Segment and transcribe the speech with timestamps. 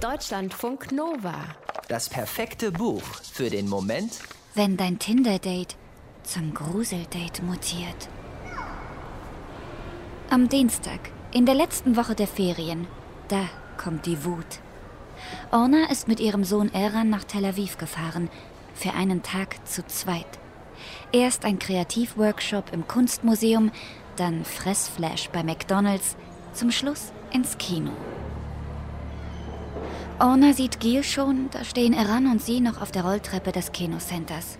[0.00, 1.34] Deutschlandfunk Nova.
[1.88, 4.18] Das perfekte Buch für den Moment,
[4.54, 5.74] wenn dein Tinder-Date
[6.22, 8.10] zum Gruseldate mutiert.
[10.28, 11.00] Am Dienstag,
[11.32, 12.86] in der letzten Woche der Ferien,
[13.28, 13.48] da
[13.78, 14.60] kommt die Wut.
[15.50, 18.28] Orna ist mit ihrem Sohn Eran nach Tel Aviv gefahren,
[18.74, 20.26] für einen Tag zu zweit.
[21.10, 23.72] Erst ein Kreativworkshop im Kunstmuseum,
[24.16, 26.16] dann Fressflash bei McDonald's,
[26.52, 27.92] zum Schluss ins Kino.
[30.18, 34.58] Orna sieht Gil schon, da stehen Eran und sie noch auf der Rolltreppe des Kinocenters.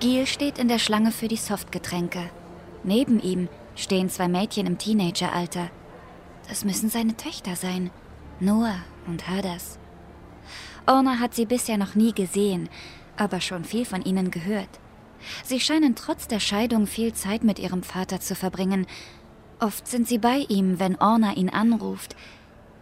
[0.00, 2.30] Gil steht in der Schlange für die Softgetränke.
[2.84, 5.68] Neben ihm stehen zwei Mädchen im Teenageralter.
[6.48, 7.90] Das müssen seine Töchter sein,
[8.40, 9.78] Noah und Hadas.
[10.86, 12.70] Orna hat sie bisher noch nie gesehen,
[13.18, 14.80] aber schon viel von ihnen gehört.
[15.44, 18.86] Sie scheinen trotz der Scheidung viel Zeit mit ihrem Vater zu verbringen.
[19.60, 22.16] Oft sind sie bei ihm, wenn Orna ihn anruft,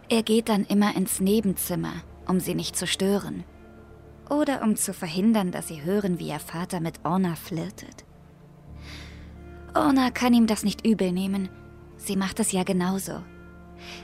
[0.09, 1.93] er geht dann immer ins Nebenzimmer,
[2.27, 3.43] um sie nicht zu stören.
[4.29, 8.05] Oder um zu verhindern, dass sie hören, wie ihr Vater mit Orna flirtet.
[9.73, 11.49] Orna kann ihm das nicht übel nehmen.
[11.97, 13.23] Sie macht es ja genauso.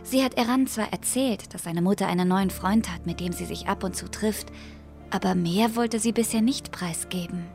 [0.03, 3.45] Sie hat Eran zwar erzählt, dass seine Mutter einen neuen Freund hat, mit dem sie
[3.45, 4.52] sich ab und zu trifft,
[5.09, 7.45] aber mehr wollte sie bisher nicht preisgeben.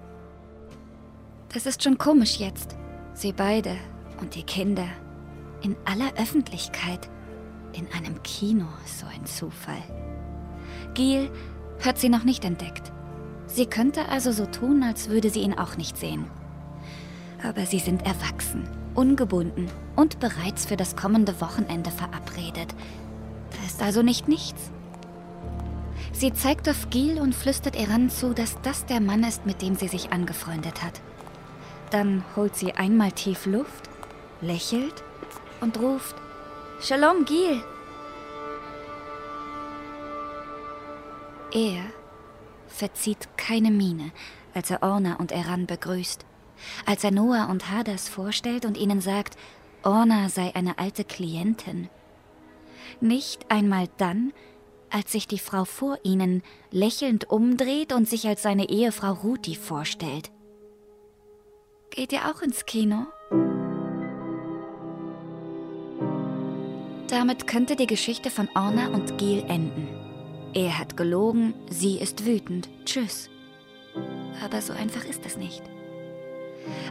[1.52, 2.76] Das ist schon komisch jetzt.
[3.14, 3.76] Sie beide
[4.20, 4.86] und die Kinder
[5.62, 7.08] in aller Öffentlichkeit.
[7.78, 9.82] In einem Kino, so ein Zufall.
[10.94, 11.30] Giel
[11.84, 12.90] hat sie noch nicht entdeckt.
[13.46, 16.24] Sie könnte also so tun, als würde sie ihn auch nicht sehen.
[17.40, 22.74] Aber sie sind erwachsen, ungebunden und bereits für das kommende Wochenende verabredet.
[23.52, 24.72] Da ist also nicht nichts.
[26.12, 29.76] Sie zeigt auf Gil und flüstert Eran zu, dass das der Mann ist, mit dem
[29.76, 31.00] sie sich angefreundet hat.
[31.90, 33.88] Dann holt sie einmal tief Luft,
[34.40, 35.04] lächelt
[35.60, 36.16] und ruft
[36.80, 37.60] Shalom, Gil.
[41.52, 41.82] Er
[42.68, 44.12] verzieht keine Miene,
[44.54, 46.24] als er Orna und Eran begrüßt.
[46.86, 49.36] Als er Noah und Hadas vorstellt und ihnen sagt,
[49.82, 51.88] Orna sei eine alte Klientin.
[53.00, 54.32] Nicht einmal dann,
[54.88, 60.30] als sich die Frau vor ihnen lächelnd umdreht und sich als seine Ehefrau Ruti vorstellt.
[61.90, 63.06] Geht ihr auch ins Kino?
[67.08, 69.88] Damit könnte die Geschichte von Orna und Gil enden.
[70.52, 72.68] Er hat gelogen, sie ist wütend.
[72.84, 73.30] Tschüss.
[74.44, 75.62] Aber so einfach ist es nicht.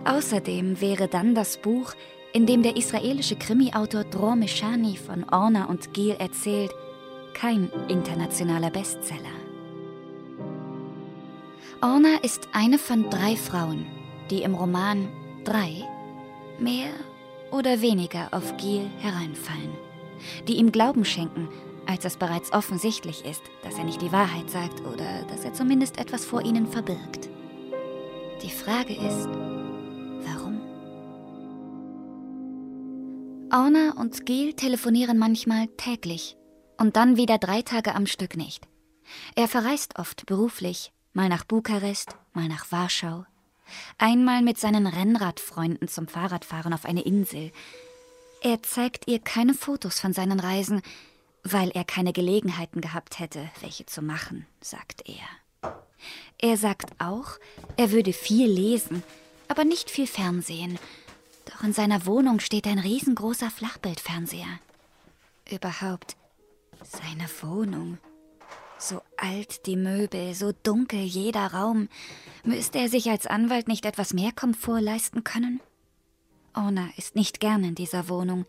[0.05, 1.93] Außerdem wäre dann das Buch,
[2.33, 6.71] in dem der israelische Krimi-Autor Dror Meshani von Orna und Gil erzählt,
[7.35, 9.21] kein internationaler Bestseller.
[11.81, 13.85] Orna ist eine von drei Frauen,
[14.31, 15.09] die im Roman
[15.43, 15.83] drei
[16.59, 16.89] mehr
[17.51, 19.87] oder weniger auf Gil hereinfallen
[20.47, 21.49] die ihm Glauben schenken,
[21.85, 25.97] als es bereits offensichtlich ist, dass er nicht die Wahrheit sagt oder dass er zumindest
[25.97, 27.29] etwas vor ihnen verbirgt.
[28.43, 29.27] Die Frage ist,
[30.25, 30.61] warum?
[33.51, 36.37] Orna und Gil telefonieren manchmal täglich
[36.77, 38.67] und dann wieder drei Tage am Stück nicht.
[39.35, 43.25] Er verreist oft beruflich, mal nach Bukarest, mal nach Warschau,
[43.97, 47.51] einmal mit seinen Rennradfreunden zum Fahrradfahren auf eine Insel,
[48.41, 50.81] er zeigt ihr keine Fotos von seinen Reisen,
[51.43, 55.71] weil er keine Gelegenheiten gehabt hätte, welche zu machen, sagt er.
[56.37, 57.39] Er sagt auch,
[57.77, 59.03] er würde viel lesen,
[59.47, 60.77] aber nicht viel Fernsehen.
[61.45, 64.59] Doch in seiner Wohnung steht ein riesengroßer Flachbildfernseher.
[65.49, 66.15] Überhaupt,
[66.83, 67.97] seine Wohnung.
[68.77, 71.89] So alt die Möbel, so dunkel jeder Raum.
[72.43, 75.61] Müsste er sich als Anwalt nicht etwas mehr Komfort leisten können?
[76.57, 78.45] Orna ist nicht gern in dieser Wohnung.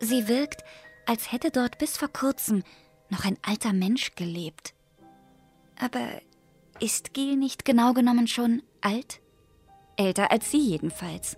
[0.00, 0.64] Sie wirkt,
[1.06, 2.62] als hätte dort bis vor kurzem
[3.08, 4.74] noch ein alter Mensch gelebt.
[5.78, 6.06] Aber
[6.80, 9.20] ist Gil nicht genau genommen schon alt?
[9.96, 11.36] Älter als sie jedenfalls.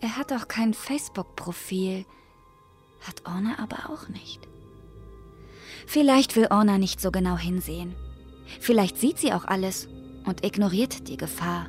[0.00, 2.04] Er hat auch kein Facebook-Profil.
[3.02, 4.40] Hat Orna aber auch nicht.
[5.86, 7.94] Vielleicht will Orna nicht so genau hinsehen.
[8.60, 9.88] Vielleicht sieht sie auch alles
[10.24, 11.68] und ignoriert die Gefahr.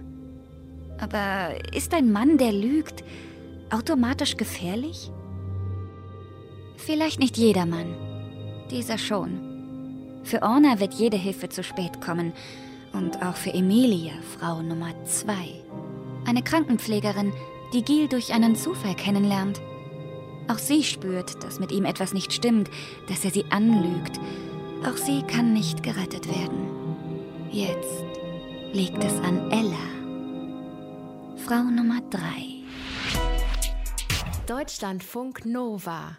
[0.97, 3.03] Aber ist ein Mann, der lügt,
[3.69, 5.11] automatisch gefährlich?
[6.77, 7.95] Vielleicht nicht jeder Mann.
[8.71, 10.19] Dieser schon.
[10.23, 12.33] Für Orna wird jede Hilfe zu spät kommen.
[12.93, 15.61] Und auch für Emilia, Frau Nummer zwei.
[16.25, 17.33] Eine Krankenpflegerin,
[17.73, 19.61] die Gil durch einen Zufall kennenlernt.
[20.47, 22.69] Auch sie spürt, dass mit ihm etwas nicht stimmt,
[23.09, 24.19] dass er sie anlügt.
[24.87, 26.67] Auch sie kann nicht gerettet werden.
[27.51, 28.03] Jetzt
[28.73, 30.04] liegt es an Ella.
[31.45, 32.63] Frau Nummer 3.
[34.47, 36.17] Deutschlandfunk Nova